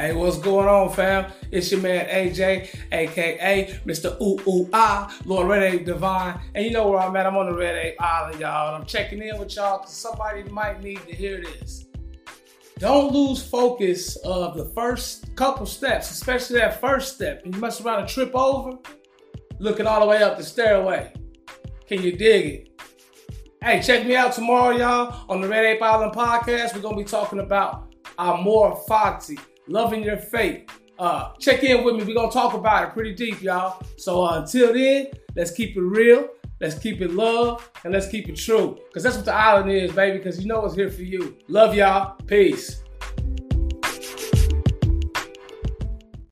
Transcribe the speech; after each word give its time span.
Hey, 0.00 0.14
what's 0.14 0.38
going 0.38 0.66
on, 0.66 0.90
fam? 0.94 1.30
It's 1.50 1.70
your 1.70 1.82
man 1.82 2.06
AJ, 2.06 2.74
aka 2.90 3.78
Mr. 3.84 4.18
Ooh 4.22 4.40
Ooh 4.48 4.66
Ah, 4.72 5.14
Lord 5.26 5.46
Red 5.48 5.62
Ape 5.62 5.84
Divine. 5.84 6.40
And 6.54 6.64
you 6.64 6.70
know 6.70 6.88
where 6.88 7.00
I'm 7.00 7.14
at. 7.16 7.26
I'm 7.26 7.36
on 7.36 7.52
the 7.52 7.54
Red 7.54 7.76
Ape 7.76 8.00
Island, 8.00 8.40
y'all. 8.40 8.74
I'm 8.74 8.86
checking 8.86 9.20
in 9.20 9.38
with 9.38 9.54
y'all 9.54 9.76
because 9.76 9.92
somebody 9.92 10.44
might 10.44 10.82
need 10.82 11.06
to 11.06 11.14
hear 11.14 11.42
this. 11.42 11.84
Don't 12.78 13.12
lose 13.12 13.46
focus 13.46 14.16
of 14.24 14.56
the 14.56 14.64
first 14.70 15.36
couple 15.36 15.66
steps, 15.66 16.10
especially 16.10 16.60
that 16.60 16.80
first 16.80 17.14
step. 17.14 17.42
You 17.44 17.52
must 17.60 17.82
around 17.82 18.00
and 18.00 18.08
trip 18.08 18.34
over, 18.34 18.78
looking 19.58 19.86
all 19.86 20.00
the 20.00 20.06
way 20.06 20.22
up 20.22 20.38
the 20.38 20.44
stairway. 20.44 21.12
Can 21.86 22.00
you 22.00 22.16
dig 22.16 22.46
it? 22.46 22.82
Hey, 23.62 23.82
check 23.82 24.06
me 24.06 24.16
out 24.16 24.32
tomorrow, 24.32 24.74
y'all, 24.74 25.26
on 25.28 25.42
the 25.42 25.48
Red 25.48 25.66
Ape 25.66 25.82
Island 25.82 26.14
podcast. 26.14 26.74
We're 26.74 26.80
gonna 26.80 26.96
be 26.96 27.04
talking 27.04 27.40
about 27.40 27.92
Amor 28.18 28.82
Fati, 28.88 29.38
loving 29.70 30.02
your 30.02 30.16
faith. 30.16 30.68
Uh, 30.98 31.32
check 31.38 31.62
in 31.64 31.82
with 31.82 31.96
me. 31.96 32.04
We're 32.04 32.14
gonna 32.14 32.30
talk 32.30 32.54
about 32.54 32.88
it 32.88 32.92
pretty 32.92 33.14
deep, 33.14 33.40
y'all. 33.40 33.82
So 33.96 34.22
uh, 34.24 34.40
until 34.40 34.74
then, 34.74 35.06
let's 35.34 35.50
keep 35.50 35.76
it 35.76 35.80
real, 35.80 36.28
let's 36.60 36.78
keep 36.78 37.00
it 37.00 37.12
love, 37.12 37.70
and 37.84 37.92
let's 37.92 38.08
keep 38.08 38.28
it 38.28 38.36
true. 38.36 38.78
Cause 38.92 39.02
that's 39.02 39.16
what 39.16 39.24
the 39.24 39.34
island 39.34 39.70
is, 39.70 39.92
baby. 39.92 40.18
Cause 40.18 40.38
you 40.40 40.46
know 40.46 40.64
it's 40.66 40.74
here 40.74 40.90
for 40.90 41.02
you. 41.02 41.38
Love 41.48 41.74
y'all. 41.74 42.16
Peace. 42.26 42.79